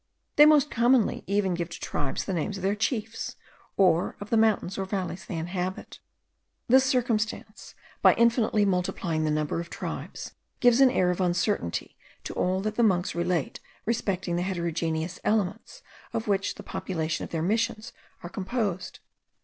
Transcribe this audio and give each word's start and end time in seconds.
They 0.35 0.47
most 0.47 0.71
commonly 0.71 1.23
even 1.27 1.53
give 1.53 1.69
to 1.69 1.79
tribes 1.79 2.25
the 2.25 2.33
names 2.33 2.57
of 2.57 2.63
their 2.63 2.73
chiefs, 2.73 3.35
or 3.77 4.15
of 4.19 4.31
the 4.31 4.35
mountains 4.35 4.79
or 4.79 4.85
valleys 4.85 5.23
they 5.25 5.37
inhabit. 5.37 5.99
This 6.67 6.85
circumstance, 6.85 7.75
by 8.01 8.15
infinitely 8.15 8.65
multiplying 8.65 9.25
the 9.25 9.29
number 9.29 9.59
of 9.61 9.69
tribes, 9.69 10.33
gives 10.59 10.81
an 10.81 10.89
air 10.89 11.11
of 11.11 11.21
uncertainty 11.21 11.97
to 12.23 12.33
all 12.33 12.61
that 12.61 12.77
the 12.77 12.81
monks 12.81 13.13
relate 13.13 13.59
respecting 13.85 14.37
the 14.37 14.41
heterogeneous 14.41 15.19
elements 15.23 15.83
of 16.13 16.27
which 16.27 16.55
the 16.55 16.63
population 16.63 17.23
of 17.23 17.29
their 17.29 17.43
Missions 17.43 17.93
are 18.23 18.29
composed. 18.31 19.01